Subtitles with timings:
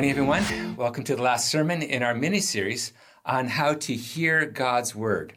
[0.00, 0.76] morning, everyone.
[0.76, 2.94] Welcome to the last sermon in our mini series
[3.26, 5.34] on how to hear God's Word.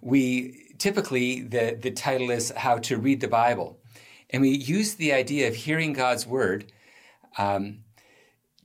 [0.00, 3.78] We typically, the, the title is How to Read the Bible.
[4.30, 6.72] And we use the idea of hearing God's Word
[7.36, 7.80] um,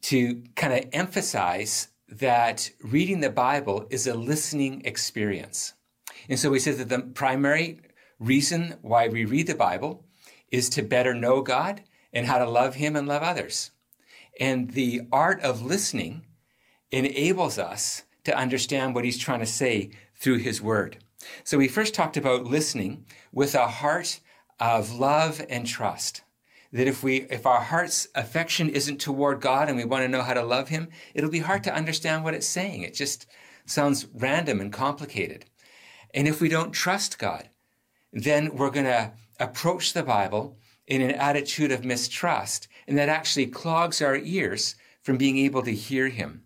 [0.04, 5.74] to kind of emphasize that reading the Bible is a listening experience.
[6.30, 7.82] And so we said that the primary
[8.18, 10.05] reason why we read the Bible
[10.52, 11.82] is to better know God
[12.14, 13.71] and how to love Him and love others.
[14.39, 16.25] And the art of listening
[16.91, 20.97] enables us to understand what he's trying to say through his word.
[21.43, 24.19] So we first talked about listening with a heart
[24.60, 26.21] of love and trust.
[26.71, 30.24] That if we, if our heart's affection isn't toward God and we want to know
[30.24, 32.81] how to love him, it'll be hard to understand what it's saying.
[32.81, 33.27] It just
[33.65, 35.45] sounds random and complicated.
[36.13, 37.49] And if we don't trust God,
[38.11, 43.48] then we're going to approach the Bible in an attitude of mistrust, and that actually
[43.48, 46.44] clogs our ears from being able to hear Him.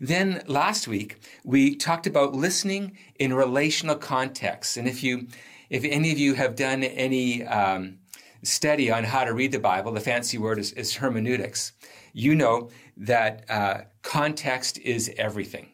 [0.00, 4.76] Then last week, we talked about listening in relational contexts.
[4.76, 5.28] And if you,
[5.70, 7.98] if any of you have done any um,
[8.42, 11.72] study on how to read the Bible, the fancy word is, is hermeneutics,
[12.12, 15.70] you know that uh, context is everything.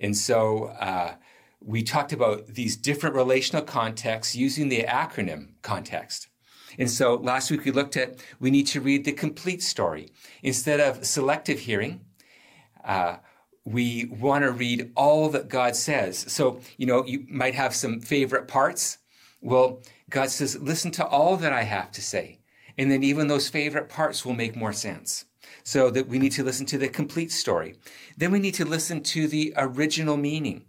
[0.00, 1.14] And so uh,
[1.60, 6.28] we talked about these different relational contexts using the acronym context.
[6.78, 10.10] And so last week we looked at we need to read the complete story.
[10.42, 12.00] Instead of selective hearing,
[12.84, 13.16] uh,
[13.64, 16.24] we want to read all that God says.
[16.28, 18.98] So, you know, you might have some favorite parts.
[19.40, 22.40] Well, God says, listen to all that I have to say.
[22.76, 25.24] And then even those favorite parts will make more sense.
[25.62, 27.76] So that we need to listen to the complete story.
[28.18, 30.64] Then we need to listen to the original meaning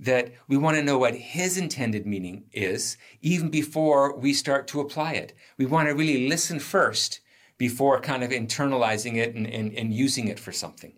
[0.00, 4.80] that we want to know what his intended meaning is even before we start to
[4.80, 5.32] apply it.
[5.56, 7.20] We want to really listen first
[7.58, 10.92] before kind of internalizing it and, and, and using it for something.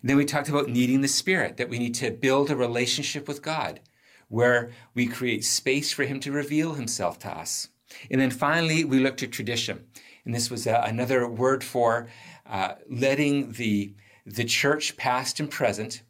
[0.00, 3.28] And then we talked about needing the Spirit, that we need to build a relationship
[3.28, 3.80] with God
[4.28, 7.68] where we create space for him to reveal himself to us.
[8.10, 9.84] And then finally, we looked at tradition.
[10.24, 12.08] And this was uh, another word for
[12.46, 13.94] uh, letting the,
[14.24, 16.02] the church, past and present,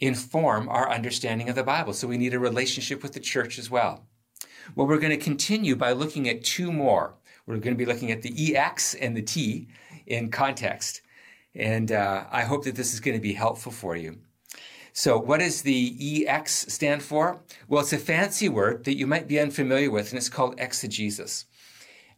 [0.00, 1.92] inform our understanding of the Bible.
[1.92, 4.06] So we need a relationship with the church as well.
[4.74, 7.14] Well, we're going to continue by looking at two more.
[7.46, 9.68] We're going to be looking at the EX and the T
[10.06, 11.02] in context.
[11.54, 14.18] And uh, I hope that this is going to be helpful for you.
[14.92, 17.42] So, what does the EX stand for?
[17.68, 21.46] Well, it's a fancy word that you might be unfamiliar with, and it's called exegesis.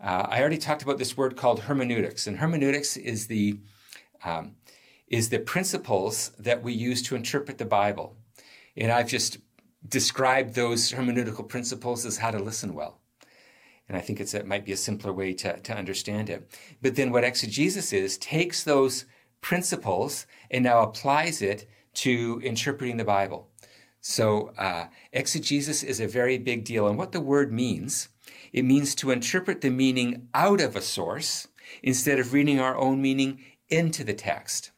[0.02, 3.58] Uh, I already talked about this word called hermeneutics, and hermeneutics is the
[4.24, 4.56] um,
[5.12, 8.16] is the principles that we use to interpret the Bible.
[8.76, 9.36] And I've just
[9.86, 12.98] described those hermeneutical principles as how to listen well.
[13.88, 16.50] And I think it's, it might be a simpler way to, to understand it.
[16.80, 19.04] But then what exegesis is, takes those
[19.42, 23.50] principles and now applies it to interpreting the Bible.
[24.00, 26.88] So uh, exegesis is a very big deal.
[26.88, 28.08] And what the word means,
[28.52, 31.48] it means to interpret the meaning out of a source
[31.82, 34.71] instead of reading our own meaning into the text.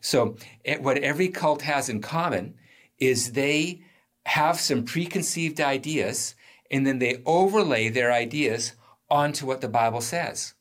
[0.00, 2.54] So, eh, what every cult has in common
[2.98, 3.82] is they
[4.26, 6.34] have some preconceived ideas
[6.70, 8.72] and then they overlay their ideas
[9.10, 10.54] onto what the Bible says.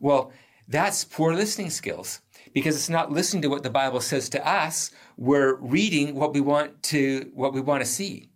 [0.00, 0.32] Well,
[0.68, 2.20] that's poor listening skills
[2.52, 4.90] because it's not listening to what the Bible says to us.
[5.16, 8.30] We're reading what we want to, what we want to see.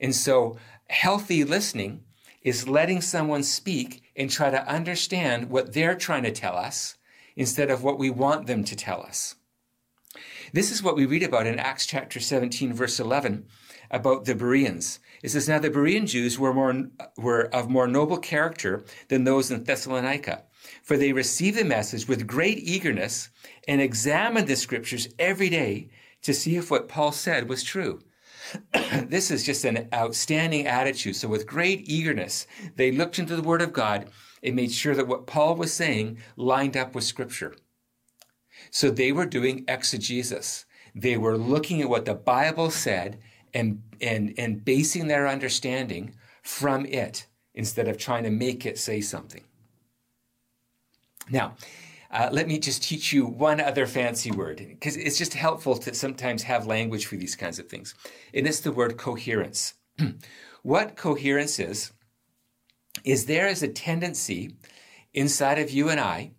[0.00, 0.56] And so
[0.88, 2.04] healthy listening
[2.42, 6.96] is letting someone speak and try to understand what they're trying to tell us
[7.36, 9.34] instead of what we want them to tell us.
[10.52, 13.46] This is what we read about in Acts chapter 17, verse 11,
[13.90, 14.98] about the Bereans.
[15.22, 16.88] It says, Now the Berean Jews were, more,
[17.18, 20.44] were of more noble character than those in Thessalonica,
[20.82, 23.28] for they received the message with great eagerness
[23.66, 25.90] and examined the scriptures every day
[26.22, 28.00] to see if what Paul said was true.
[28.72, 31.16] this is just an outstanding attitude.
[31.16, 32.46] So, with great eagerness,
[32.76, 34.08] they looked into the Word of God
[34.42, 37.54] and made sure that what Paul was saying lined up with Scripture.
[38.70, 40.64] So they were doing exegesis.
[40.94, 43.18] They were looking at what the Bible said
[43.54, 49.00] and, and, and basing their understanding from it instead of trying to make it say
[49.00, 49.44] something.
[51.30, 51.56] Now,
[52.10, 55.94] uh, let me just teach you one other fancy word because it's just helpful to
[55.94, 57.94] sometimes have language for these kinds of things.
[58.32, 59.74] And it's the word coherence.
[60.62, 61.92] what coherence is,
[63.04, 64.56] is there is a tendency
[65.12, 66.32] inside of you and I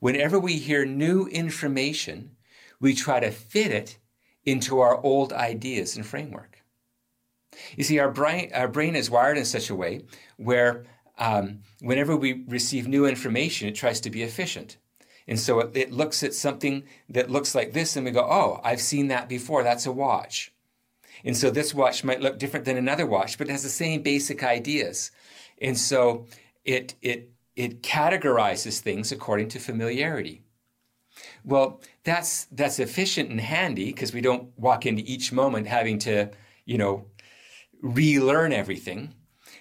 [0.00, 2.36] Whenever we hear new information,
[2.80, 3.98] we try to fit it
[4.44, 6.62] into our old ideas and framework.
[7.76, 10.02] You see, our brain, our brain is wired in such a way
[10.36, 10.84] where
[11.18, 14.76] um, whenever we receive new information, it tries to be efficient.
[15.26, 18.60] And so it, it looks at something that looks like this, and we go, oh,
[18.64, 19.62] I've seen that before.
[19.62, 20.52] That's a watch.
[21.24, 24.02] And so this watch might look different than another watch, but it has the same
[24.02, 25.10] basic ideas.
[25.60, 26.26] And so
[26.64, 30.42] it, it, it categorizes things according to familiarity.
[31.44, 36.30] Well, that's, that's efficient and handy because we don't walk into each moment having to,
[36.66, 37.06] you know,
[37.82, 39.12] relearn everything.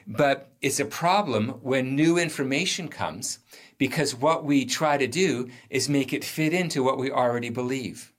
[0.05, 3.39] But it's a problem when new information comes
[3.79, 8.13] because what we try to do is make it fit into what we already believe.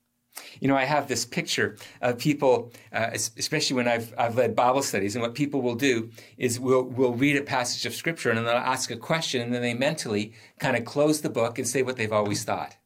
[0.61, 4.83] You know, I have this picture of people, uh, especially when I've, I've led Bible
[4.83, 8.39] studies, and what people will do is we'll, we'll read a passage of scripture and
[8.39, 11.67] then they'll ask a question and then they mentally kind of close the book and
[11.67, 12.77] say what they've always thought.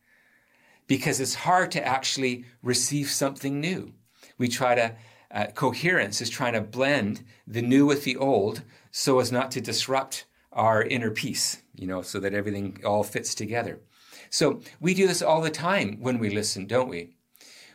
[0.86, 3.92] Because it's hard to actually receive something new.
[4.38, 4.96] We try to,
[5.30, 9.60] uh, coherence is trying to blend the new with the old so as not to
[9.60, 13.80] disrupt our inner peace, you know, so that everything all fits together.
[14.28, 17.16] So we do this all the time when we listen, don't we?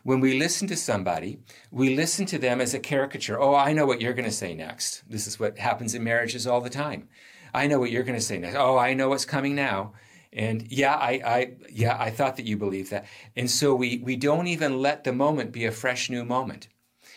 [0.07, 1.39] When we listen to somebody,
[1.69, 3.41] we listen to them as a caricature.
[3.41, 5.03] Oh, I know what you're going to say next.
[5.09, 7.09] This is what happens in marriages all the time.
[7.53, 8.55] I know what you're going to say next.
[8.55, 9.91] Oh, I know what's coming now.
[10.31, 13.05] And yeah, I, I, yeah, I thought that you believed that.
[13.35, 16.69] And so we, we don't even let the moment be a fresh new moment.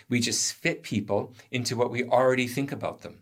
[0.09, 3.21] We just fit people into what we already think about them.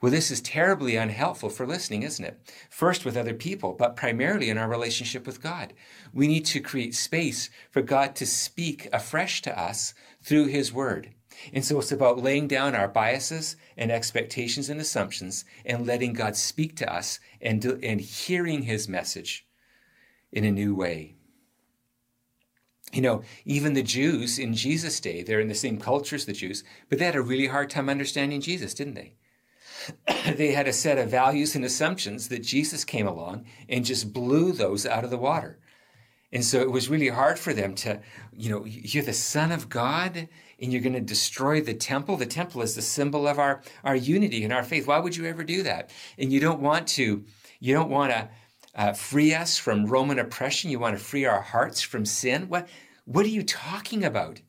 [0.00, 2.40] Well, this is terribly unhelpful for listening, isn't it?
[2.70, 5.74] First with other people, but primarily in our relationship with God.
[6.14, 9.92] We need to create space for God to speak afresh to us
[10.22, 11.10] through His Word.
[11.52, 16.34] And so it's about laying down our biases and expectations and assumptions and letting God
[16.34, 19.46] speak to us and, do, and hearing His message
[20.32, 21.14] in a new way.
[22.92, 26.32] You know, even the Jews in Jesus' day, they're in the same culture as the
[26.32, 29.14] Jews, but they had a really hard time understanding Jesus, didn't they?
[30.36, 34.52] they had a set of values and assumptions that Jesus came along and just blew
[34.52, 35.58] those out of the water.
[36.32, 38.00] And so it was really hard for them to,
[38.32, 40.28] you know, you're the Son of God
[40.60, 42.16] and you're going to destroy the temple.
[42.16, 44.86] The temple is the symbol of our, our unity and our faith.
[44.86, 45.90] Why would you ever do that?
[46.18, 47.24] And you don't want to,
[47.58, 48.28] you don't want to
[48.76, 50.70] uh, free us from Roman oppression.
[50.70, 52.48] You want to free our hearts from sin.
[52.48, 52.68] What,
[53.06, 54.40] what are you talking about?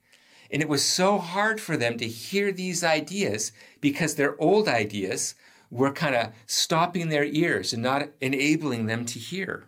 [0.52, 5.36] And it was so hard for them to hear these ideas because their old ideas
[5.70, 9.68] were kind of stopping their ears and not enabling them to hear.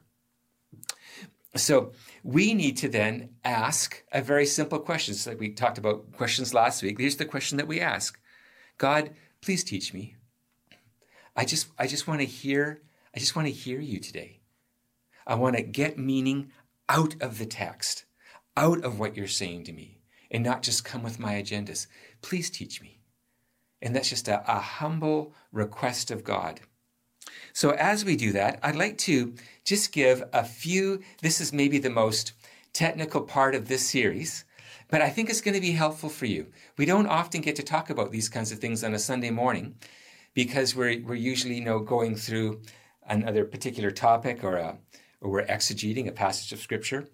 [1.56, 1.94] So
[2.24, 5.14] we need to then ask a very simple question.
[5.14, 7.00] So we talked about questions last week.
[7.00, 8.20] Here's the question that we ask.
[8.78, 10.16] God, please teach me.
[11.36, 12.82] I just I just want to hear
[13.16, 14.42] I just want to hear you today.
[15.26, 16.52] I want to get meaning
[16.90, 18.06] out of the text,
[18.58, 20.03] out of what you're saying to me
[20.34, 21.88] and not just come with my agendas.
[22.22, 23.00] Please teach me.
[23.82, 26.60] And that's just a, a humble request of God.
[27.54, 31.78] So as we do that, I'd like to just give a few, this is maybe
[31.78, 32.34] the most
[32.74, 34.44] technical part of this series,
[34.90, 36.48] but I think it's going to be helpful for you.
[36.78, 39.76] We don't often get to talk about these kinds of things on a Sunday morning
[40.34, 42.62] because we're, we're usually, you know, going through
[43.08, 44.78] another particular topic or, a,
[45.22, 47.08] or we're exegeting a passage of scripture.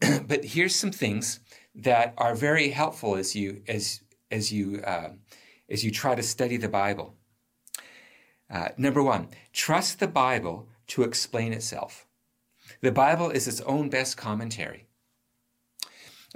[0.26, 1.40] but here's some things
[1.74, 5.10] that are very helpful as you as as you uh,
[5.68, 7.14] as you try to study the Bible.
[8.50, 12.06] Uh, number one, trust the Bible to explain itself.
[12.82, 14.86] The Bible is its own best commentary.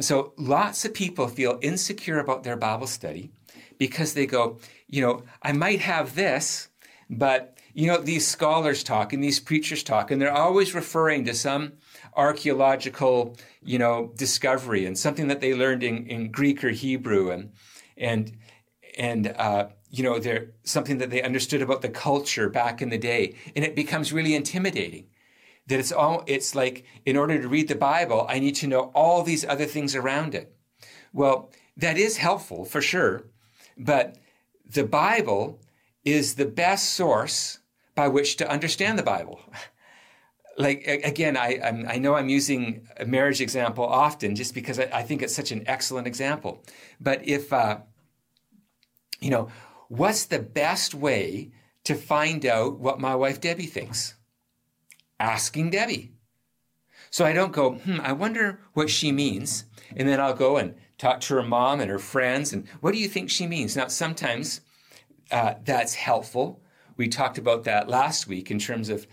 [0.00, 3.30] So lots of people feel insecure about their Bible study
[3.78, 6.68] because they go, you know, I might have this,
[7.08, 11.34] but you know, these scholars talk and these preachers talk, and they're always referring to
[11.34, 11.74] some
[12.16, 17.52] archaeological, you know, discovery and something that they learned in, in Greek or Hebrew and
[17.96, 18.36] and
[18.98, 22.98] and uh, you know, they're something that they understood about the culture back in the
[22.98, 25.06] day, and it becomes really intimidating.
[25.68, 28.90] That it's all it's like in order to read the Bible, I need to know
[28.94, 30.54] all these other things around it.
[31.12, 33.24] Well, that is helpful for sure,
[33.76, 34.16] but
[34.64, 35.60] the Bible
[36.04, 37.58] is the best source
[37.94, 39.40] by which to understand the Bible.
[40.58, 44.88] like again, I I'm, i know I'm using a marriage example often just because I,
[44.92, 46.62] I think it's such an excellent example.
[47.00, 47.78] But if uh,
[49.20, 49.48] you know,
[49.88, 51.50] what's the best way
[51.84, 54.14] to find out what my wife Debbie thinks?
[55.18, 56.12] Asking Debbie.
[57.10, 59.64] So I don't go, hmm, I wonder what she means,
[59.96, 62.98] and then I'll go and talk to her mom and her friends, and what do
[62.98, 63.76] you think she means?
[63.76, 64.60] Now sometimes
[65.30, 66.60] uh, that's helpful.
[66.96, 69.06] We talked about that last week in terms of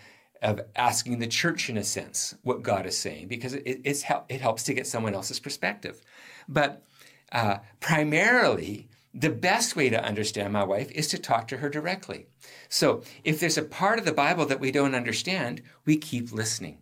[0.44, 4.42] of asking the church, in a sense, what God is saying, because it, it's it
[4.42, 6.02] helps to get someone else's perspective.
[6.48, 6.84] But
[7.32, 12.28] uh, primarily, the best way to understand my wife is to talk to her directly.
[12.68, 16.80] So if there's a part of the Bible that we don't understand, we keep listening.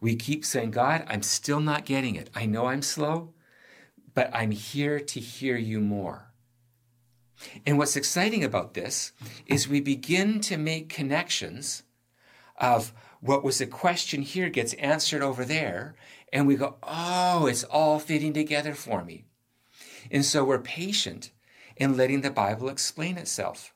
[0.00, 2.30] We keep saying, God, I'm still not getting it.
[2.34, 3.34] I know I'm slow,
[4.14, 6.32] but I'm here to hear you more.
[7.66, 9.12] And what's exciting about this
[9.46, 11.82] is we begin to make connections
[12.60, 15.96] of what was a question here gets answered over there,
[16.32, 19.24] and we go, oh, it's all fitting together for me.
[20.10, 21.32] And so we're patient
[21.76, 23.74] in letting the Bible explain itself.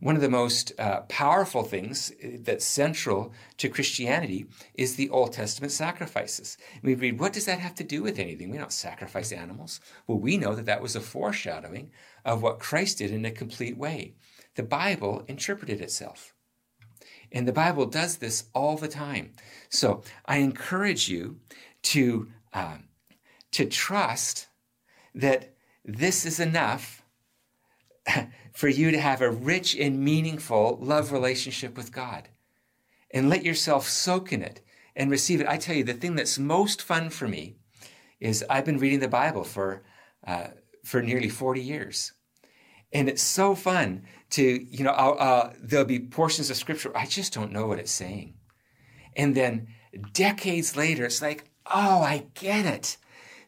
[0.00, 5.32] One of the most uh, powerful things uh, that's central to Christianity is the Old
[5.32, 6.58] Testament sacrifices.
[6.82, 8.50] We read, what does that have to do with anything?
[8.50, 9.80] We don't sacrifice animals.
[10.06, 11.90] Well, we know that that was a foreshadowing
[12.24, 14.14] of what Christ did in a complete way.
[14.56, 16.33] The Bible interpreted itself.
[17.34, 19.32] And the Bible does this all the time.
[19.68, 21.40] So I encourage you
[21.82, 22.76] to, uh,
[23.50, 24.46] to trust
[25.16, 25.52] that
[25.84, 27.02] this is enough
[28.52, 32.28] for you to have a rich and meaningful love relationship with God.
[33.10, 34.60] And let yourself soak in it
[34.94, 35.48] and receive it.
[35.48, 37.56] I tell you, the thing that's most fun for me
[38.20, 39.82] is I've been reading the Bible for,
[40.24, 40.48] uh,
[40.84, 42.12] for nearly 40 years.
[42.94, 47.34] And it's so fun to, you know, uh, there'll be portions of scripture, I just
[47.34, 48.34] don't know what it's saying.
[49.16, 49.68] And then
[50.12, 52.96] decades later, it's like, oh, I get it.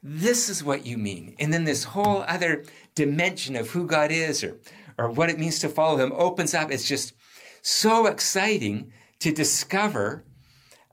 [0.02, 1.36] This is what you mean.
[1.38, 4.58] And then this whole other dimension of who God is or,
[4.98, 6.70] or what it means to follow Him opens up.
[6.70, 7.14] It's just
[7.62, 10.24] so exciting to discover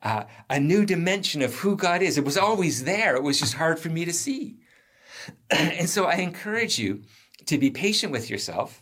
[0.01, 2.17] uh, a new dimension of who God is.
[2.17, 4.57] It was always there, it was just hard for me to see.
[5.49, 7.03] and so I encourage you
[7.45, 8.81] to be patient with yourself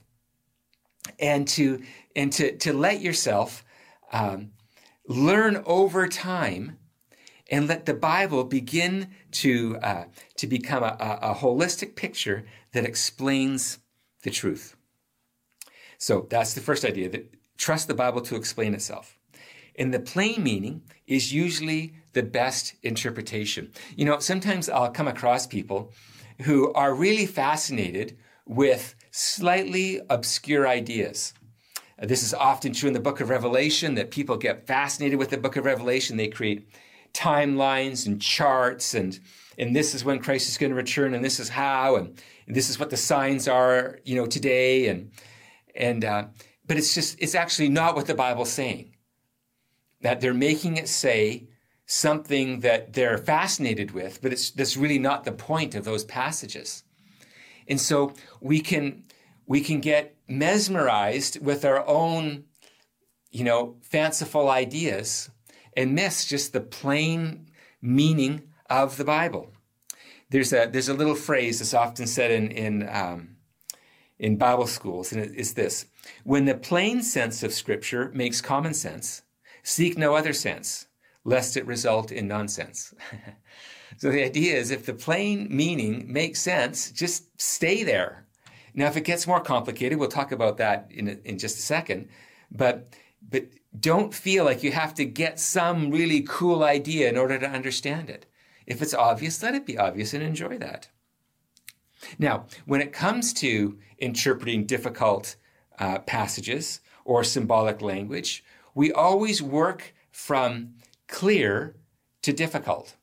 [1.19, 1.81] and to,
[2.15, 3.63] and to, to let yourself
[4.11, 4.51] um,
[5.07, 6.77] learn over time
[7.49, 10.05] and let the Bible begin to, uh,
[10.37, 13.79] to become a, a, holistic picture that explains
[14.23, 14.77] the truth.
[15.97, 19.17] So that's the first idea that trust the Bible to explain itself.
[19.75, 23.71] And the plain meaning is usually the best interpretation.
[23.95, 25.91] You know, sometimes I'll come across people
[26.41, 28.17] who are really fascinated
[28.51, 31.33] with slightly obscure ideas.
[31.97, 35.37] This is often true in the book of Revelation that people get fascinated with the
[35.37, 36.17] book of Revelation.
[36.17, 36.67] They create
[37.13, 39.19] timelines and charts and
[39.57, 42.55] and this is when Christ is going to return and this is how and, and
[42.55, 45.11] this is what the signs are you know today and
[45.75, 46.25] and uh,
[46.65, 48.95] but it's just it's actually not what the Bible's saying
[50.01, 51.49] that they're making it say
[51.85, 56.83] something that they're fascinated with but it's that's really not the point of those passages
[57.67, 59.03] and so we can
[59.45, 62.45] we can get mesmerized with our own
[63.31, 65.29] you know fanciful ideas
[65.75, 67.47] and miss just the plain
[67.81, 69.51] meaning of the Bible.
[70.29, 73.35] There's a, there's a little phrase that's often said in, in, um,
[74.17, 75.85] in Bible schools, and it's this
[76.23, 79.23] When the plain sense of Scripture makes common sense,
[79.63, 80.87] seek no other sense,
[81.25, 82.93] lest it result in nonsense.
[83.97, 88.25] so the idea is if the plain meaning makes sense, just stay there.
[88.73, 92.07] Now, if it gets more complicated, we'll talk about that in, in just a second.
[92.49, 92.95] But,
[93.29, 93.47] but
[93.79, 98.09] don't feel like you have to get some really cool idea in order to understand
[98.09, 98.25] it.
[98.65, 100.87] If it's obvious, let it be obvious and enjoy that.
[102.17, 105.35] Now, when it comes to interpreting difficult
[105.79, 108.43] uh, passages or symbolic language,
[108.73, 110.75] we always work from
[111.07, 111.75] clear
[112.21, 112.95] to difficult.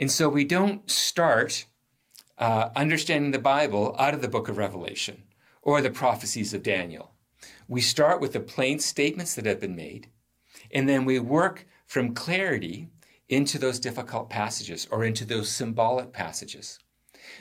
[0.00, 1.66] And so we don't start
[2.38, 5.24] uh, understanding the Bible out of the book of Revelation
[5.60, 7.12] or the prophecies of Daniel.
[7.68, 10.08] We start with the plain statements that have been made,
[10.72, 12.88] and then we work from clarity
[13.28, 16.78] into those difficult passages or into those symbolic passages.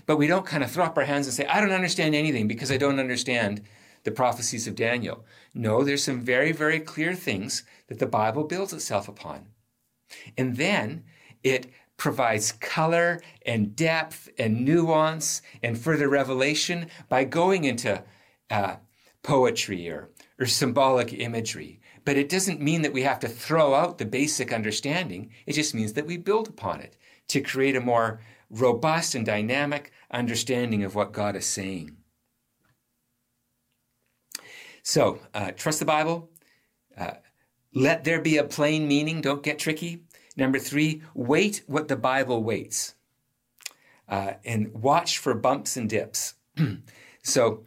[0.06, 2.48] But we don't kind of throw up our hands and say, I don't understand anything
[2.48, 3.64] because I don't understand
[4.04, 5.26] the prophecies of Daniel.
[5.54, 9.48] No, there's some very, very clear things that the Bible builds itself upon.
[10.38, 11.06] And then
[11.44, 11.68] it
[12.00, 18.04] provides color and depth and nuance and further revelation by going into
[18.50, 18.78] uh,
[19.22, 21.82] poetry or or symbolic imagery.
[22.06, 25.32] But it doesn't mean that we have to throw out the basic understanding.
[25.46, 26.96] It just means that we build upon it
[27.28, 31.98] to create a more robust and dynamic understanding of what God is saying.
[34.82, 36.32] So, uh, trust the Bible.
[36.98, 37.16] Uh,
[37.74, 39.20] let there be a plain meaning.
[39.20, 40.06] Don't get tricky.
[40.40, 42.96] Number three, weight what the Bible weights.
[44.08, 46.36] Uh, and watch for bumps and dips.
[47.24, 47.64] so,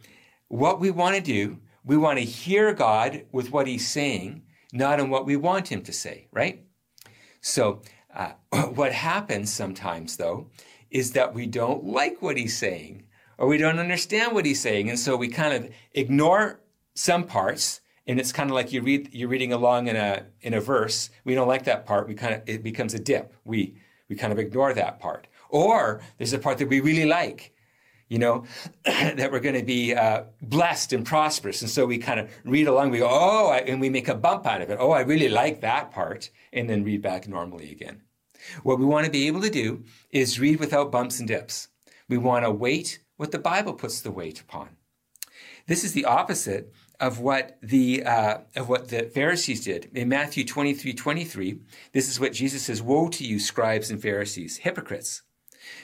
[0.49, 4.99] what we want to do we want to hear God with what he's saying, not
[4.99, 6.63] on what we want him to say, right?
[7.41, 7.81] So,
[8.15, 8.33] uh,
[8.75, 10.49] what happens sometimes, though,
[10.89, 13.03] is that we don't like what he's saying
[13.37, 14.89] or we don't understand what he's saying.
[14.89, 16.61] And so we kind of ignore
[16.95, 20.53] some parts and it's kind of like you read you're reading along in a in
[20.53, 21.09] a verse.
[21.23, 22.07] We don't like that part.
[22.07, 23.33] We kind of it becomes a dip.
[23.45, 23.75] We
[24.09, 25.27] we kind of ignore that part.
[25.49, 27.53] Or there's a part that we really like,
[28.09, 28.45] you know,
[28.85, 32.67] that we're going to be uh, blessed and prosperous, and so we kind of read
[32.67, 32.89] along.
[32.89, 34.77] We go, oh, and we make a bump out of it.
[34.79, 38.01] Oh, I really like that part, and then read back normally again.
[38.63, 41.69] What we want to be able to do is read without bumps and dips.
[42.09, 44.69] We want to weight what the Bible puts the weight upon.
[45.67, 50.45] This is the opposite of what the uh, of what the Pharisees did in Matthew
[50.45, 51.59] 23, 23.
[51.91, 55.21] This is what Jesus says: "Woe to you, scribes and Pharisees, hypocrites!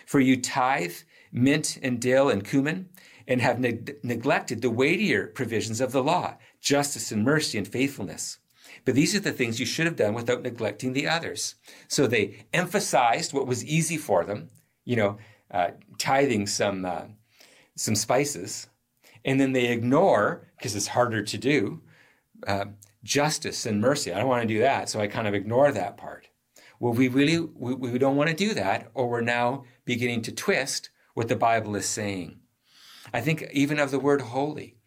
[0.06, 0.96] For you tithe
[1.30, 2.88] mint and dill and cumin,
[3.28, 8.38] and have neglected the weightier provisions of the law, justice and mercy and faithfulness."
[8.86, 11.56] But these are the things you should have done without neglecting the others.
[11.90, 14.52] So they emphasized what was easy for them,
[14.86, 15.18] you know,
[15.52, 17.08] uh, tithing some uh,
[17.76, 18.70] some spices,
[19.30, 21.84] and then they ignore because it's harder to do
[22.48, 22.66] uh,
[23.04, 24.12] justice and mercy.
[24.12, 26.30] I don't want to do that, so I kind of ignore that part.
[26.80, 30.32] Well, we really we, we don't want to do that, or we're now beginning to
[30.32, 32.40] twist what the Bible is saying.
[33.14, 34.78] I think even of the word holy.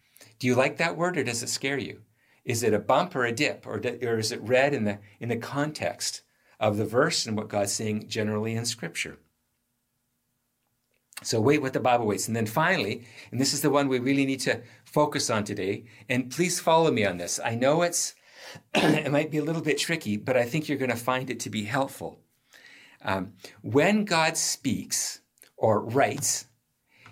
[0.40, 2.00] Do you like that word, or does it scare you?
[2.44, 5.28] Is it a bump or a dip, or, or is it read in the in
[5.28, 6.22] the context
[6.58, 9.20] of the verse and what God's saying generally in Scripture?
[11.22, 12.26] So weight what the Bible weights.
[12.26, 15.84] And then finally, and this is the one we really need to focus on today,
[16.08, 17.40] and please follow me on this.
[17.44, 18.14] I know it's
[18.74, 21.40] it might be a little bit tricky, but I think you're going to find it
[21.40, 22.20] to be helpful.
[23.04, 25.20] Um, when God speaks
[25.56, 26.46] or writes,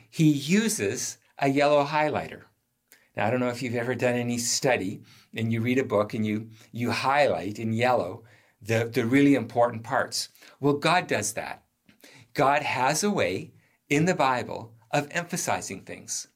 [0.09, 2.43] he uses a yellow highlighter.
[3.17, 5.03] Now, I don't know if you've ever done any study
[5.35, 8.25] and you read a book and you, you highlight in yellow
[8.63, 10.29] the, the really important parts.
[10.61, 11.65] Well, God does that.
[12.35, 13.53] God has a way
[13.91, 16.29] in the Bible of emphasizing things.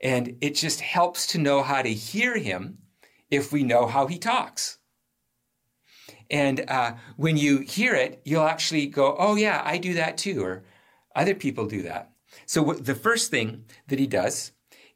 [0.00, 2.78] And it just helps to know how to hear him
[3.30, 4.78] if we know how he talks.
[6.30, 10.42] And uh, when you hear it, you'll actually go, oh, yeah, I do that too,
[10.42, 10.64] or
[11.14, 12.12] other people do that.
[12.46, 14.52] So the first thing that he does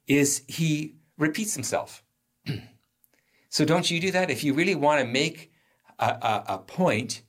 [0.07, 2.05] is he repeats himself.
[3.49, 4.31] so don't you do that?
[4.31, 5.51] If you really want to make
[5.99, 7.23] a, a, a point,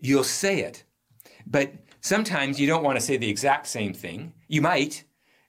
[0.00, 0.84] you'll say it.
[1.46, 1.72] But
[2.02, 4.32] Sometimes you don't want to say the exact same thing.
[4.48, 5.04] You might,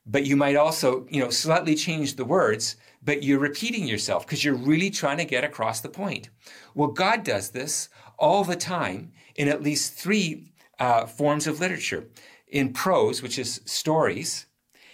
[0.06, 4.44] but you might also, you know, slightly change the words, but you're repeating yourself because
[4.44, 6.30] you're really trying to get across the point.
[6.76, 7.90] Well, God does this
[8.20, 12.06] all the time in at least three uh, forms of literature.
[12.48, 14.46] In prose, which is stories,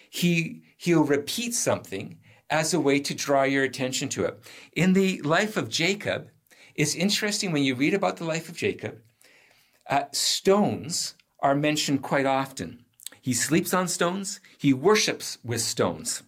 [0.10, 2.19] he, he'll repeat something
[2.50, 4.39] as a way to draw your attention to it.
[4.78, 6.30] In the life of Jacob,
[6.74, 9.02] it's interesting when you read about the life of Jacob,
[9.89, 12.84] uh, stones are mentioned quite often.
[13.21, 16.23] He sleeps on stones, he worships with stones.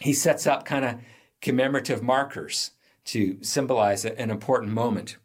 [0.00, 1.00] He sets up kind of
[1.40, 2.72] commemorative markers
[3.06, 5.16] to symbolize an important moment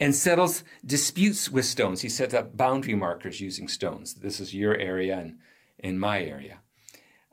[0.00, 2.00] and settles disputes with stones.
[2.00, 4.14] He sets up boundary markers using stones.
[4.14, 5.38] This is your area and
[5.78, 6.60] in my area.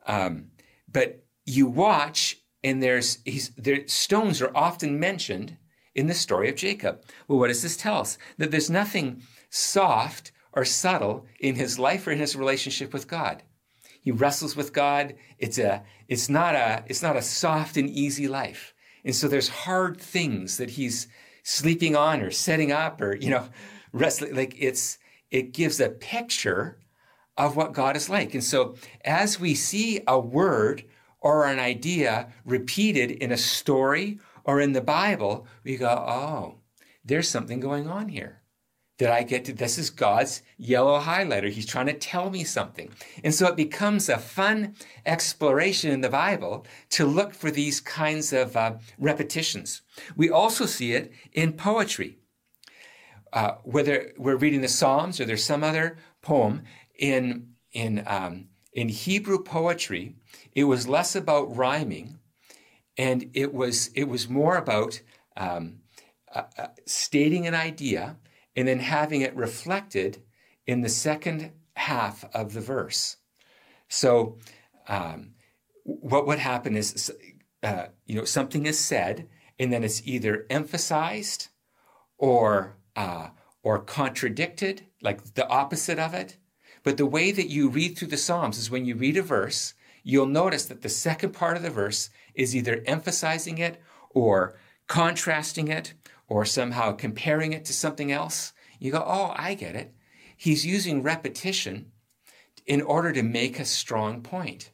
[0.05, 0.51] Um,
[0.91, 3.19] but you watch, and there's
[3.57, 5.57] there, stones are often mentioned
[5.95, 7.03] in the story of Jacob.
[7.27, 8.17] Well, what does this tell us?
[8.37, 13.43] That there's nothing soft or subtle in his life or in his relationship with God.
[14.01, 15.15] He wrestles with God.
[15.37, 18.73] It's a, it's not a, it's not a soft and easy life.
[19.03, 21.07] And so there's hard things that he's
[21.43, 23.49] sleeping on or setting up or, you know,
[23.91, 24.35] wrestling.
[24.35, 24.97] Like it's,
[25.29, 26.79] it gives a picture
[27.37, 28.33] of what God is like.
[28.33, 30.83] And so as we see a word
[31.19, 36.55] or an idea repeated in a story or in the Bible, we go, oh,
[37.03, 38.41] there's something going on here
[38.97, 41.51] that I get to, this is God's yellow highlighter.
[41.51, 42.91] He's trying to tell me something.
[43.23, 48.33] And so it becomes a fun exploration in the Bible to look for these kinds
[48.33, 49.81] of uh, repetitions.
[50.15, 52.17] We also see it in poetry.
[53.31, 56.63] Uh, whether we're reading the Psalms or there's some other poem
[56.97, 60.15] in, in, um, in Hebrew poetry,
[60.55, 62.19] it was less about rhyming
[62.97, 65.01] and it was, it was more about
[65.35, 65.81] um,
[66.33, 68.17] uh, uh stating an idea
[68.57, 70.23] and then having it reflected
[70.65, 73.17] in the second half of the verse.
[73.87, 74.39] So,
[74.89, 75.35] um,
[75.83, 77.13] what would happen is,
[77.63, 81.47] uh, you know, something is said, and then it's either emphasized
[82.17, 83.29] or uh,
[83.63, 86.37] or contradicted, like the opposite of it.
[86.83, 89.75] But the way that you read through the Psalms is when you read a verse,
[90.03, 95.67] you'll notice that the second part of the verse is either emphasizing it or contrasting
[95.67, 95.93] it
[96.27, 99.93] or somehow comparing it to something else, you go, oh, I get it.
[100.35, 101.91] He's using repetition
[102.65, 104.71] in order to make a strong point.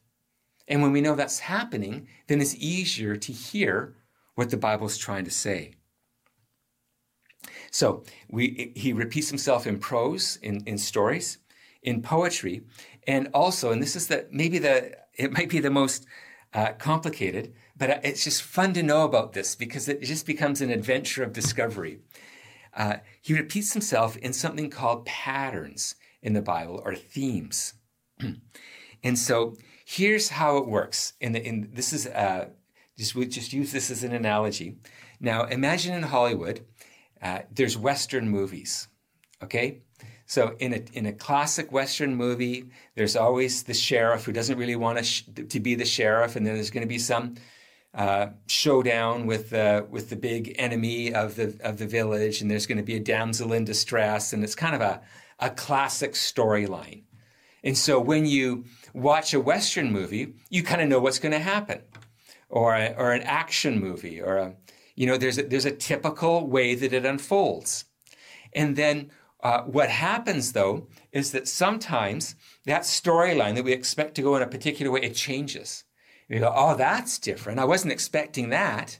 [0.67, 3.95] And when we know that's happening, then it's easier to hear
[4.35, 5.75] what the Bible's trying to say.
[7.71, 11.39] So we, he repeats himself in prose, in, in stories,
[11.81, 12.63] in poetry,
[13.07, 16.05] and also, and this is the maybe the it might be the most
[16.53, 20.69] uh, complicated, but it's just fun to know about this because it just becomes an
[20.69, 21.99] adventure of discovery.
[22.75, 27.73] Uh, he repeats himself in something called patterns in the Bible or themes.
[29.03, 31.13] and so here's how it works.
[31.19, 32.49] In, in this is uh,
[32.97, 34.77] just we just use this as an analogy.
[35.19, 36.65] Now imagine in Hollywood,
[37.21, 38.87] uh, there's Western movies.
[39.43, 39.81] Okay,
[40.25, 44.75] so in a in a classic Western movie, there's always the sheriff who doesn't really
[44.75, 47.35] want to sh- to be the sheriff, and then there's going to be some
[47.93, 52.65] uh, showdown with the with the big enemy of the of the village, and there's
[52.65, 55.01] going to be a damsel in distress, and it's kind of a
[55.39, 57.03] a classic storyline.
[57.63, 61.39] And so when you watch a Western movie, you kind of know what's going to
[61.39, 61.81] happen,
[62.49, 64.55] or a, or an action movie, or a
[64.95, 67.85] you know there's a, there's a typical way that it unfolds,
[68.53, 69.11] and then
[69.43, 74.41] uh, what happens though is that sometimes that storyline that we expect to go in
[74.41, 75.83] a particular way it changes.
[76.29, 77.59] We go, oh, that's different.
[77.59, 78.99] I wasn't expecting that.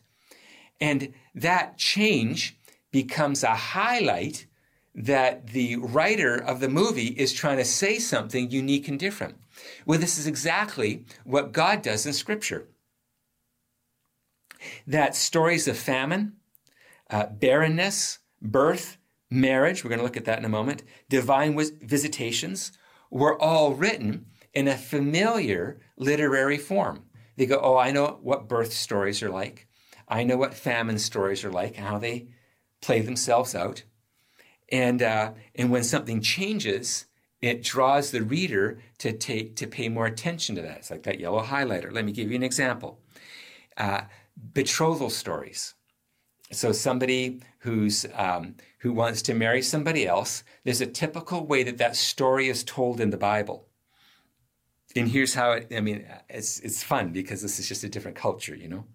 [0.82, 2.58] And that change
[2.92, 4.46] becomes a highlight
[4.94, 9.36] that the writer of the movie is trying to say something unique and different.
[9.86, 12.68] Well, this is exactly what God does in Scripture.
[14.86, 16.34] That stories of famine,
[17.10, 18.98] uh, barrenness, birth,
[19.34, 22.72] marriage, we're going to look at that in a moment, divine visitations,
[23.10, 27.04] were all written in a familiar literary form.
[27.36, 29.68] They go, Oh, I know what birth stories are like.
[30.08, 32.28] I know what famine stories are like, how they
[32.82, 33.84] play themselves out.
[34.70, 37.06] And, uh, and when something changes,
[37.42, 40.78] it draws the reader to take to pay more attention to that.
[40.78, 41.92] It's like that yellow highlighter.
[41.92, 43.00] Let me give you an example.
[43.76, 44.04] Uh,
[44.54, 45.74] betrothal stories.
[46.54, 51.78] So somebody who's um, who wants to marry somebody else, there's a typical way that
[51.78, 53.68] that story is told in the Bible
[54.96, 58.18] and here's how it, I mean, it's, it's fun because this is just a different
[58.18, 58.86] culture, you know?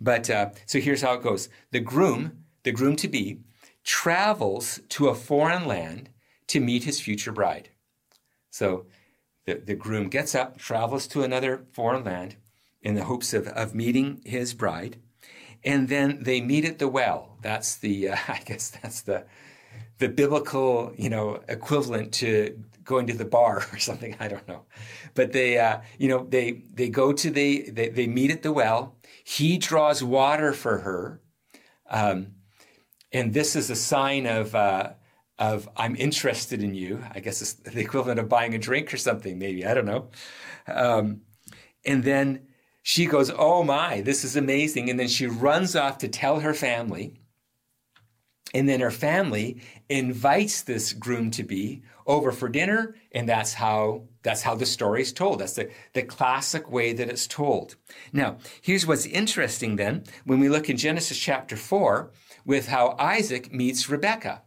[0.00, 3.40] But uh, so here's how it goes the groom, the groom to be,
[3.84, 6.10] travels to a foreign land
[6.48, 7.70] to meet his future bride.
[8.50, 8.86] So
[9.44, 12.36] the, the groom gets up, travels to another foreign land
[12.82, 14.98] in the hopes of, of meeting his bride.
[15.66, 17.36] And then they meet at the well.
[17.42, 19.26] That's the, uh, I guess that's the,
[19.98, 24.16] the biblical, you know, equivalent to going to the bar or something.
[24.18, 24.62] I don't know,
[25.14, 28.52] but they, uh, you know, they they go to the they, they meet at the
[28.52, 28.96] well.
[29.24, 31.20] He draws water for her,
[31.90, 32.28] um,
[33.12, 34.92] and this is a sign of uh,
[35.38, 37.02] of I'm interested in you.
[37.12, 39.38] I guess it's the equivalent of buying a drink or something.
[39.38, 40.08] Maybe I don't know.
[40.68, 41.22] Um,
[41.84, 42.45] and then
[42.88, 46.54] she goes, "Oh my, this is amazing!" And then she runs off to tell her
[46.54, 47.14] family.
[48.54, 54.04] And then her family invites this groom to be over for dinner, and that's how
[54.22, 55.40] that's how the story is told.
[55.40, 57.74] That's the, the classic way that it's told.
[58.12, 62.12] Now, here's what's interesting then when we look in Genesis chapter 4
[62.44, 64.42] with how Isaac meets Rebekah.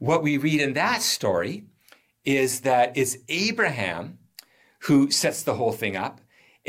[0.00, 1.66] What we read in that story
[2.24, 4.18] is that it's Abraham
[4.80, 6.20] who sets the whole thing up,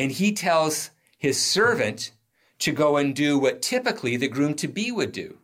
[0.01, 2.09] and he tells his servant
[2.57, 5.37] to go and do what typically the groom to be would do.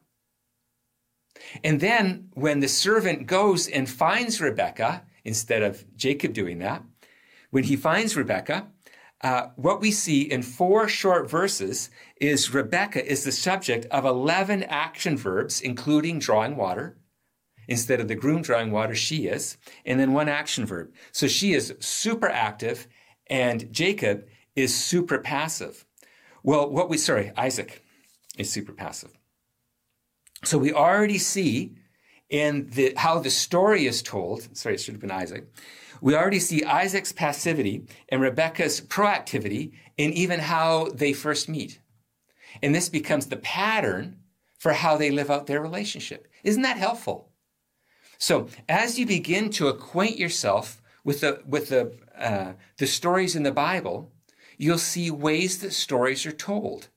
[1.64, 6.82] And then when the servant goes and finds Rebecca, instead of Jacob doing that,
[7.52, 8.66] when he finds Rebecca,
[9.22, 14.64] uh, what we see in four short verses is Rebecca is the subject of 11
[14.64, 16.98] action verbs, including drawing water.
[17.68, 19.60] Instead of the groom drawing water, she is.
[19.86, 20.92] And then one action verb.
[21.12, 22.88] So she is super active
[23.30, 24.26] and Jacob
[24.58, 25.86] is super passive.
[26.44, 27.84] Well, what we, sorry, Isaac
[28.38, 29.12] is super passive.
[30.44, 31.76] So we already see
[32.30, 35.48] in the, how the story is told, sorry, it should have been Isaac.
[36.02, 41.80] We already see Isaac's passivity and Rebecca's proactivity in even how they first meet.
[42.62, 44.18] And this becomes the pattern
[44.58, 46.28] for how they live out their relationship.
[46.44, 47.30] Isn't that helpful?
[48.18, 53.44] So as you begin to acquaint yourself with the, with the, uh, the stories in
[53.44, 54.12] the Bible,
[54.58, 56.90] you'll see ways that stories are told.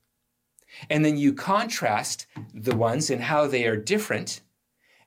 [0.89, 4.41] And then you contrast the ones and how they are different.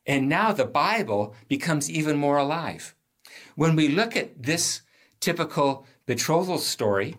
[0.06, 2.94] And now the Bible becomes even more alive.
[3.56, 4.82] When we look at this
[5.20, 7.16] typical betrothal story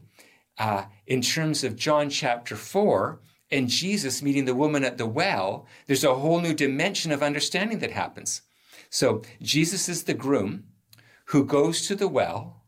[0.58, 3.20] uh, in terms of John chapter 4
[3.52, 7.80] and Jesus meeting the woman at the well, there's a whole new dimension of understanding
[7.80, 8.42] that happens.
[8.90, 10.66] So Jesus is the groom
[11.26, 12.62] who goes to the well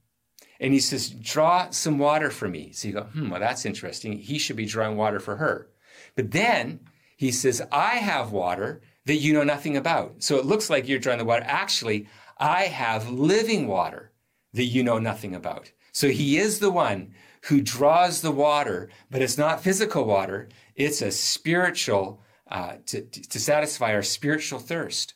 [0.60, 2.72] And he says, Draw some water for me.
[2.74, 4.17] So you go, Hmm, well, that's interesting.
[4.17, 5.70] He should be drawing water for her.
[6.15, 6.82] But then
[7.15, 10.24] he says, I have water that you know nothing about.
[10.24, 11.46] So it looks like you're drawing the water.
[11.48, 14.12] Actually, I have living water
[14.54, 15.72] that you know nothing about.
[15.91, 20.50] So he is the one who draws the water, but it's not physical water.
[20.76, 25.13] It's a spiritual, uh, to, to satisfy our spiritual thirst.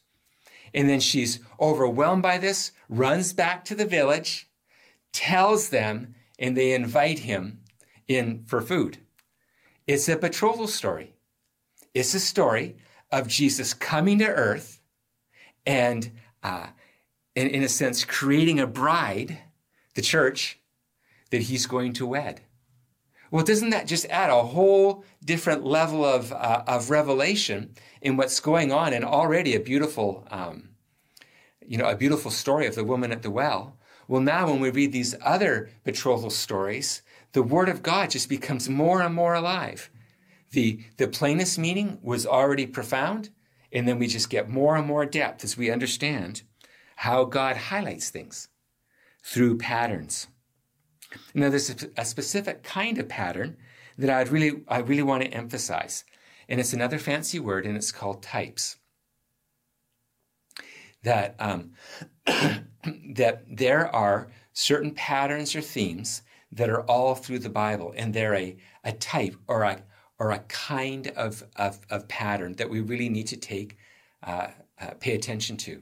[0.73, 4.49] And then she's overwhelmed by this, runs back to the village,
[5.11, 7.59] tells them, and they invite him
[8.07, 8.97] in for food.
[9.87, 11.13] It's a betrothal story.
[11.93, 12.77] It's a story
[13.11, 14.81] of Jesus coming to earth
[15.65, 16.11] and,
[16.43, 16.67] uh,
[17.35, 19.39] in, in a sense, creating a bride,
[19.95, 20.59] the church,
[21.29, 22.41] that he's going to wed.
[23.31, 28.39] Well, doesn't that just add a whole different level of, uh, of revelation in what's
[28.39, 30.69] going on and already a beautiful, um,
[31.65, 33.77] you know, a beautiful story of the woman at the well?
[34.07, 37.01] Well, now when we read these other betrothal stories,
[37.33, 39.89] the Word of God just becomes more and more alive.
[40.51, 43.29] The, the plainest meaning was already profound,
[43.71, 46.41] and then we just get more and more depth as we understand
[46.97, 48.49] how God highlights things
[49.23, 50.27] through patterns.
[51.33, 53.57] Now, there's a, specific kind of pattern
[53.97, 56.03] that I'd really, I really want to emphasize,
[56.49, 58.77] and it's another fancy word, and it's called types.
[61.03, 61.71] That um,
[63.15, 68.35] that there are certain patterns or themes that are all through the Bible, and they're
[68.35, 69.83] a, a type or a
[70.19, 73.75] or a kind of, of, of pattern that we really need to take
[74.21, 75.81] uh, uh, pay attention to.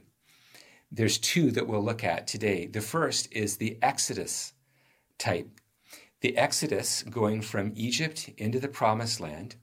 [0.90, 2.66] There's two that we'll look at today.
[2.66, 4.54] The first is the Exodus
[5.18, 5.60] type.
[6.22, 9.56] The Exodus going from Egypt into the promised land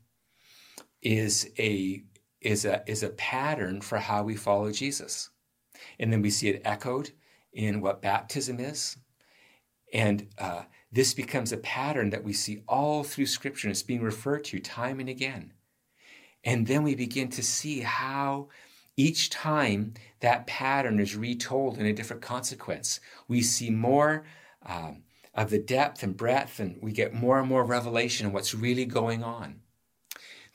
[1.01, 2.03] is a
[2.39, 5.31] is a is a pattern for how we follow Jesus.
[5.99, 7.11] And then we see it echoed
[7.57, 8.97] in what baptism is.
[9.91, 13.67] And uh, this becomes a pattern that we see all through Scripture.
[13.67, 15.53] And it's being referred to time and again.
[16.43, 18.49] And then we begin to see how
[18.95, 24.23] each time that pattern is retold in a different consequence, we see more
[24.65, 28.55] um, of the depth and breadth, and we get more and more revelation of what's
[28.55, 29.61] really going on.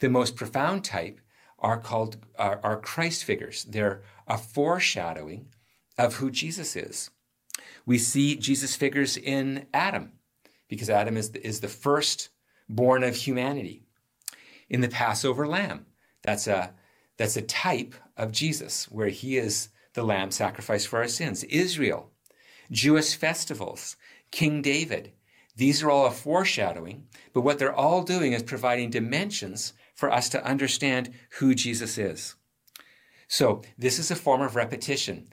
[0.00, 1.20] The most profound type
[1.58, 3.64] are called are, are Christ figures.
[3.64, 5.46] They're a foreshadowing
[6.02, 7.10] of who Jesus is.
[7.86, 10.12] We see Jesus figures in Adam,
[10.68, 12.28] because Adam is the, is the first
[12.68, 13.84] born of humanity.
[14.68, 15.86] In the Passover lamb,
[16.22, 16.74] that's a,
[17.18, 21.44] that's a type of Jesus, where he is the lamb sacrificed for our sins.
[21.44, 22.10] Israel,
[22.70, 23.96] Jewish festivals,
[24.30, 25.12] King David,
[25.54, 30.28] these are all a foreshadowing, but what they're all doing is providing dimensions for us
[30.30, 32.34] to understand who Jesus is.
[33.28, 35.28] So this is a form of repetition.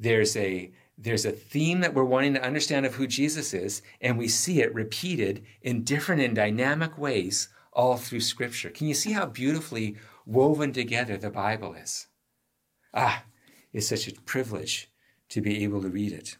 [0.00, 4.18] There's a there's a theme that we're wanting to understand of who Jesus is, and
[4.18, 8.70] we see it repeated in different and dynamic ways all through Scripture.
[8.70, 12.06] Can you see how beautifully woven together the Bible is?
[12.92, 13.24] Ah,
[13.72, 14.90] it's such a privilege
[15.30, 16.36] to be able to read it.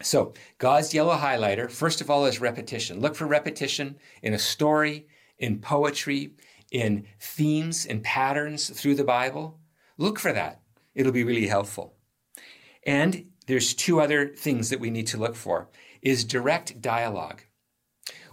[0.00, 3.00] So, God's yellow highlighter, first of all, is repetition.
[3.00, 5.08] Look for repetition in a story,
[5.38, 6.34] in poetry,
[6.70, 9.58] in themes and patterns through the Bible.
[9.96, 10.62] Look for that.
[10.98, 11.94] It'll be really helpful.
[12.84, 15.68] And there's two other things that we need to look for
[16.02, 17.42] is direct dialogue.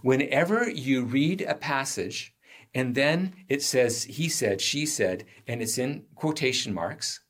[0.02, 2.34] Whenever you read a passage
[2.74, 7.22] and then it says he said, she said, and it's in quotation marks,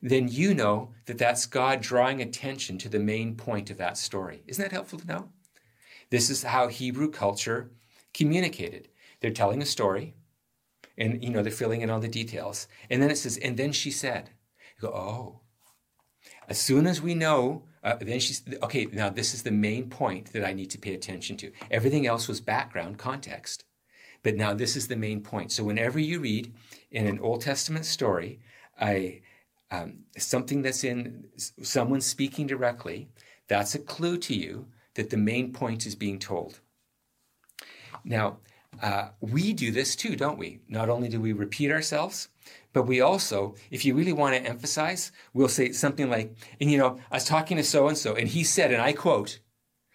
[0.00, 4.44] then you know that that's God drawing attention to the main point of that story.
[4.46, 5.28] Isn't that helpful to know?
[6.10, 7.72] This is how Hebrew culture
[8.14, 8.90] communicated.
[9.20, 10.14] They're telling a story,
[10.96, 13.72] and you know they're filling in all the details, and then it says, and then
[13.72, 14.30] she said,
[14.82, 15.40] go, oh,
[16.48, 20.32] as soon as we know, uh, then she's, okay, now this is the main point
[20.32, 21.52] that I need to pay attention to.
[21.70, 23.64] Everything else was background context.
[24.22, 25.50] But now this is the main point.
[25.50, 26.52] So whenever you read
[26.90, 28.40] in an Old Testament story,
[28.80, 29.20] a,
[29.70, 33.08] um, something that's in someone speaking directly,
[33.48, 36.60] that's a clue to you that the main point is being told.
[38.04, 38.38] Now,
[38.80, 40.60] uh, we do this too, don't we?
[40.68, 42.28] Not only do we repeat ourselves,
[42.72, 46.78] but we also, if you really want to emphasize, we'll say something like, and you
[46.78, 49.40] know, I was talking to so and so, and he said, and I quote,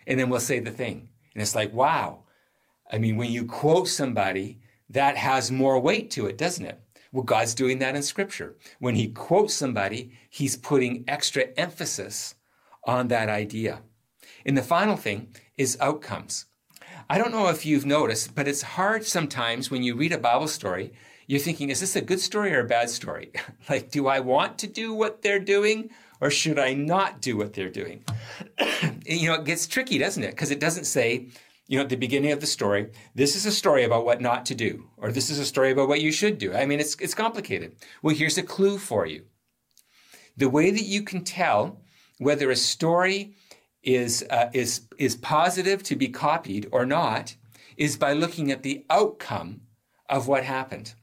[0.06, 1.10] and then we'll say the thing.
[1.34, 2.24] And it's like, wow.
[2.92, 4.60] I mean, when you quote somebody,
[4.90, 6.80] that has more weight to it, doesn't it?
[7.12, 8.56] Well, God's doing that in Scripture.
[8.80, 12.36] When He quotes somebody, He's putting extra emphasis
[12.86, 13.82] on that idea.
[14.46, 16.46] And the final thing is outcomes.
[17.10, 20.48] I don't know if you've noticed, but it's hard sometimes when you read a Bible
[20.48, 20.94] story
[21.28, 23.32] you're thinking, is this a good story or a bad story?
[23.70, 27.54] like, do I want to do what they're doing or should I not do what
[27.54, 28.04] they're doing?
[29.06, 30.32] you know, it gets tricky, doesn't it?
[30.32, 31.28] Because it doesn't say,
[31.68, 34.46] you know, at the beginning of the story, this is a story about what not
[34.48, 36.54] to do, or this is a story about what you should do.
[36.54, 37.76] I mean, it's, it's complicated.
[38.02, 39.26] Well, here's a clue for you.
[40.38, 41.82] The way that you can tell
[42.20, 43.36] whether a story
[43.84, 47.36] is, uh, is, is positive to be copied or not
[47.76, 49.62] is by looking at the outcome
[50.10, 50.94] of what happened.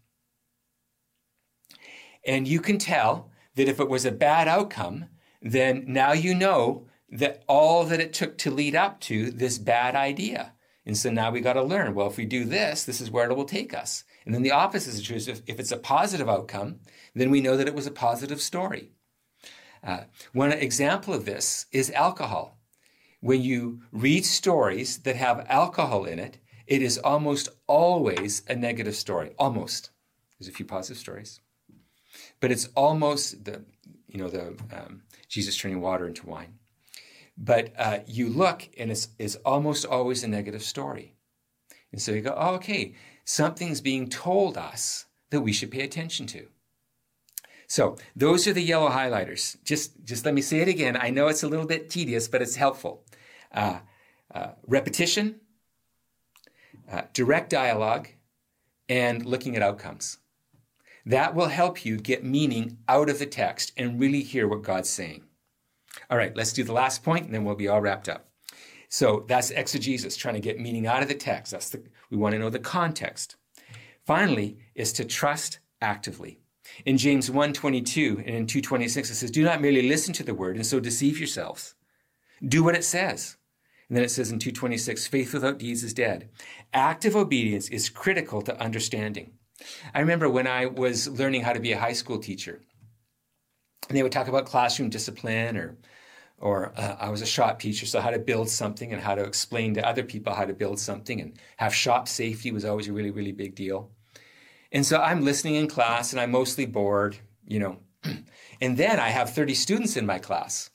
[2.27, 5.07] And you can tell that if it was a bad outcome,
[5.43, 9.95] then now you know that all that it took to lead up to this bad
[9.95, 10.53] idea.
[10.87, 13.31] And so now we got to learn, well, if we do this, this is where
[13.31, 14.05] it will take us.
[14.25, 15.17] And then the opposite is true.
[15.17, 16.81] If, if it's a positive outcome,
[17.15, 18.91] then we know that it was a positive story.
[19.83, 22.59] Uh, one example of this is alcohol.
[23.21, 28.97] When you read stories that have alcohol in it, it is almost always a negative
[28.97, 29.33] story.
[29.39, 29.91] Almost.
[30.39, 31.41] There's a few positive stories.
[32.40, 33.64] But it's almost the,
[34.09, 36.55] you know, the um, Jesus turning water into wine.
[37.37, 41.16] But uh, you look and it's, it's almost always a negative story.
[41.90, 46.27] And so you go, oh, okay, something's being told us that we should pay attention
[46.29, 46.48] to.
[47.66, 49.57] So those are the yellow highlighters.
[49.64, 50.96] Just, just let me say it again.
[51.00, 53.05] I know it's a little bit tedious, but it's helpful.
[53.53, 53.81] Uh,
[54.33, 55.40] uh, repetition,
[56.90, 58.09] uh, direct dialogue,
[58.88, 60.18] and looking at outcomes.
[61.07, 64.88] That will help you get meaning out of the text and really hear what God's
[64.88, 65.25] saying.
[66.11, 68.29] All right, let's do the last point and then we'll be all wrapped up.
[68.88, 71.53] So that's exegesis, trying to get meaning out of the text.
[71.53, 73.37] That's the, we want to know the context.
[74.07, 76.40] Finally, is to trust actively.
[76.87, 80.57] In James 1:22 and in 2:26 it says, "Do not merely listen to the word
[80.57, 81.75] and so deceive yourselves.
[82.47, 83.37] Do what it says."
[83.88, 86.31] And then it says in 226, faith without deeds is dead.
[86.73, 89.33] Active obedience is critical to understanding.
[89.94, 92.61] I remember when I was learning how to be a high school teacher,
[93.88, 95.77] and they would talk about classroom discipline or
[96.38, 99.22] or uh, I was a shop teacher, so how to build something and how to
[99.22, 102.92] explain to other people how to build something and have shop safety was always a
[102.92, 103.90] really, really big deal.
[104.72, 107.79] And so I'm listening in class and I'm mostly bored, you know.
[108.61, 110.70] and then I have 30 students in my class.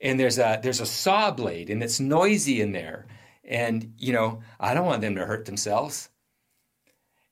[0.00, 3.06] And there's a there's a saw blade and it's noisy in there.
[3.44, 6.08] And you know, I don't want them to hurt themselves.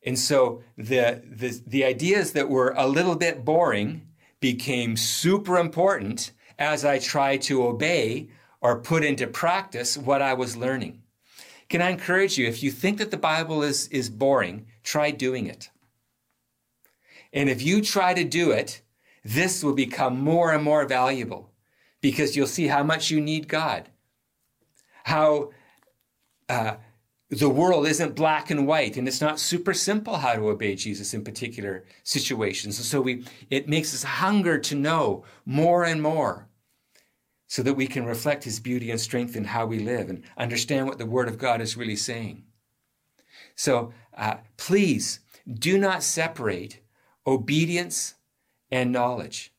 [0.03, 4.09] And so the, the, the ideas that were a little bit boring
[4.41, 8.29] became super important as I tried to obey
[8.61, 11.03] or put into practice what I was learning.
[11.69, 15.47] Can I encourage you, if you think that the Bible is, is boring, try doing
[15.47, 15.71] it.
[17.33, 18.83] And if you try to do it,
[19.25, 21.53] this will become more and more valuable
[22.01, 23.89] because you'll see how much you need God.
[25.05, 25.51] How
[26.49, 26.77] uh,
[27.31, 31.15] the world isn't black and white and it's not super simple how to obey Jesus
[31.15, 32.77] in particular situations.
[32.85, 36.49] So we, it makes us hunger to know more and more
[37.47, 40.87] so that we can reflect his beauty and strength in how we live and understand
[40.87, 42.45] what the word of God is really saying.
[43.55, 46.81] So uh, please do not separate
[47.27, 48.15] obedience
[48.73, 49.53] and knowledge.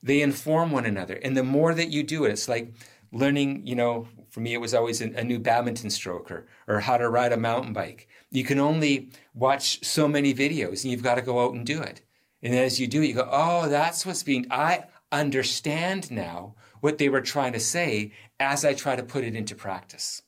[0.00, 1.14] They inform one another.
[1.14, 2.72] And the more that you do it, it's like
[3.12, 7.08] learning, you know, for me, it was always a, new badminton stroker or how to
[7.08, 8.06] ride a mountain bike.
[8.30, 11.80] You can only watch so many videos and you've got to go out and do
[11.80, 12.02] it.
[12.42, 16.98] And as you do it, you go, oh, that's what's being, I understand now what
[16.98, 20.20] they were trying to say as I try to put it into practice.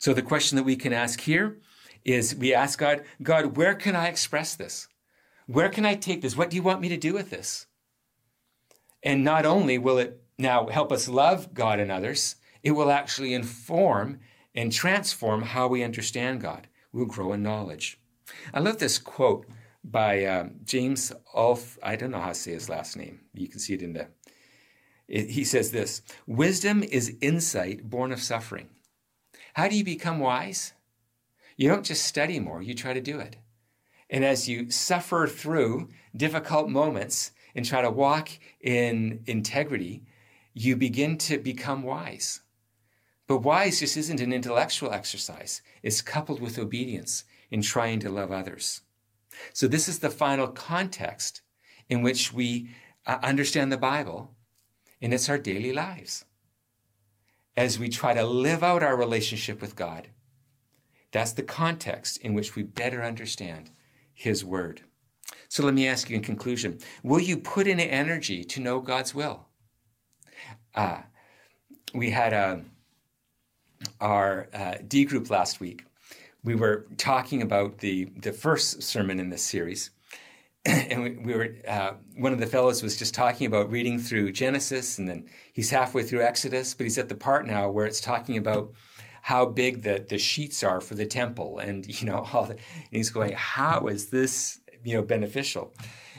[0.00, 1.60] So the question that we can ask here
[2.04, 4.88] is we ask God, God, where can I express this?
[5.46, 6.36] Where can I take this?
[6.36, 7.68] What do you want me to do with this?
[9.04, 13.34] And not only will it now help us love God and others, it will actually
[13.34, 14.20] inform
[14.54, 16.68] and transform how we understand God.
[16.92, 18.00] We'll grow in knowledge.
[18.52, 19.46] I love this quote
[19.84, 21.78] by uh, James Ulf.
[21.82, 23.20] I don't know how to say his last name.
[23.34, 24.08] You can see it in the.
[25.06, 28.68] It, he says this Wisdom is insight born of suffering.
[29.54, 30.72] How do you become wise?
[31.56, 33.36] You don't just study more, you try to do it.
[34.10, 38.30] And as you suffer through difficult moments and try to walk
[38.60, 40.04] in integrity,
[40.58, 42.40] you begin to become wise.
[43.28, 45.62] But wise just isn't an intellectual exercise.
[45.84, 48.80] It's coupled with obedience in trying to love others.
[49.52, 51.42] So this is the final context
[51.88, 52.70] in which we
[53.06, 54.34] uh, understand the Bible,
[55.00, 56.24] and it's our daily lives.
[57.56, 60.08] As we try to live out our relationship with God,
[61.12, 63.70] that's the context in which we better understand
[64.12, 64.82] His Word.
[65.48, 69.14] So let me ask you in conclusion, will you put in energy to know God's
[69.14, 69.47] will?
[70.74, 71.02] Uh,
[71.94, 72.70] we had a, um,
[74.00, 75.84] our uh, D group last week.
[76.44, 79.90] We were talking about the, the first sermon in this series.
[80.64, 84.32] and we, we were uh, one of the fellows was just talking about reading through
[84.32, 88.00] Genesis, and then he's halfway through Exodus, but he's at the part now where it's
[88.00, 88.72] talking about
[89.22, 92.60] how big the, the sheets are for the temple, and you know, all the, and
[92.90, 95.74] he's going, how is this you know beneficial?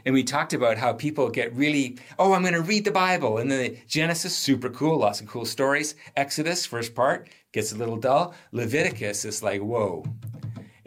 [0.05, 3.37] And we talked about how people get really, oh, I'm going to read the Bible,
[3.37, 5.95] and then the Genesis, super cool, lots of cool stories.
[6.15, 8.33] Exodus, first part, gets a little dull.
[8.51, 10.03] Leviticus is like, whoa,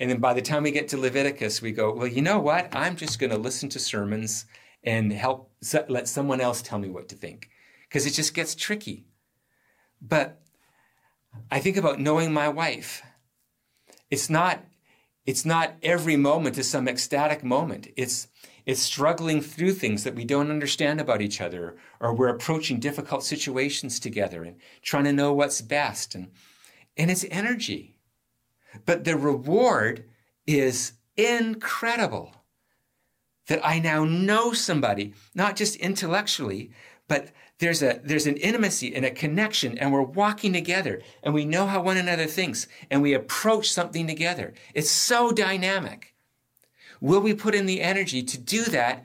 [0.02, 2.74] and then by the time we get to Leviticus, we go, well, you know what?
[2.74, 4.46] I'm just going to listen to sermons
[4.82, 5.52] and help
[5.88, 7.50] let someone else tell me what to think
[7.88, 9.06] because it just gets tricky.
[10.00, 10.40] But
[11.52, 13.02] I think about knowing my wife.
[14.10, 14.64] It's not
[15.24, 17.86] it's not every moment is some ecstatic moment.
[17.96, 18.26] It's
[18.64, 23.24] it's struggling through things that we don't understand about each other or we're approaching difficult
[23.24, 26.28] situations together and trying to know what's best and
[26.96, 27.98] and it's energy.
[28.84, 30.04] But the reward
[30.46, 32.34] is incredible.
[33.48, 36.70] That I now know somebody, not just intellectually,
[37.08, 41.44] but there's a there's an intimacy and a connection and we're walking together and we
[41.44, 46.11] know how one another thinks and we approach something together it's so dynamic
[47.03, 49.05] will we put in the energy to do that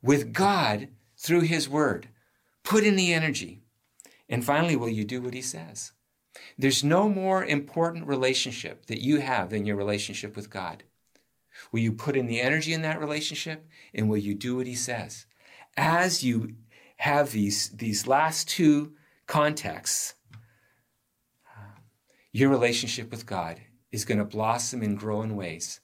[0.00, 2.08] with god through his word
[2.62, 3.62] put in the energy
[4.28, 5.92] and finally will you do what he says
[6.56, 10.84] there's no more important relationship that you have than your relationship with God.
[11.72, 14.74] Will you put in the energy in that relationship and will you do what he
[14.74, 15.26] says?
[15.76, 16.54] As you
[16.96, 18.94] have these, these last two
[19.26, 20.14] contexts,
[22.32, 25.80] your relationship with God is going to blossom and grow in ways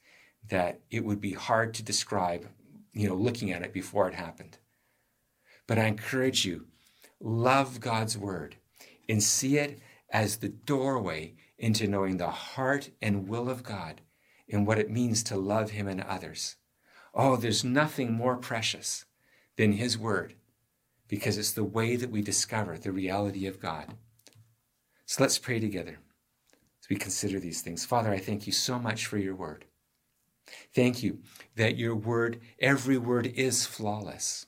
[0.48, 2.48] that it would be hard to describe,
[2.92, 4.58] you know, looking at it before it happened.
[5.66, 6.66] But I encourage you,
[7.20, 8.56] love God's word
[9.08, 9.80] and see it
[10.10, 14.00] as the doorway into knowing the heart and will of God
[14.48, 16.56] and what it means to love Him and others.
[17.14, 19.04] Oh, there's nothing more precious
[19.56, 20.34] than His Word
[21.08, 23.94] because it's the way that we discover the reality of God.
[25.06, 25.98] So let's pray together
[26.82, 27.84] as we consider these things.
[27.84, 29.64] Father, I thank you so much for your Word.
[30.74, 31.20] Thank you
[31.56, 34.46] that your Word, every word is flawless.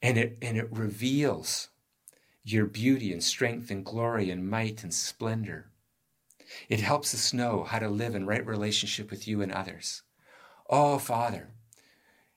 [0.00, 1.68] And it, and it reveals
[2.44, 5.70] your beauty and strength and glory and might and splendor.
[6.68, 10.02] It helps us know how to live in right relationship with you and others.
[10.68, 11.50] Oh, Father,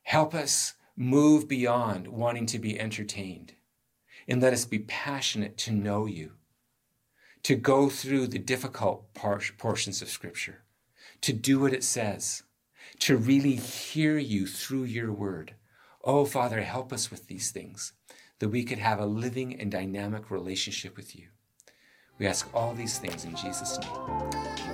[0.03, 3.53] help us move beyond wanting to be entertained
[4.27, 6.31] and let us be passionate to know you,
[7.43, 10.63] to go through the difficult portions of Scripture,
[11.21, 12.43] to do what it says,
[12.99, 15.55] to really hear you through your word.
[16.03, 17.93] Oh, Father, help us with these things
[18.39, 21.27] that we could have a living and dynamic relationship with you.
[22.19, 24.64] We ask all these things in Jesus' name.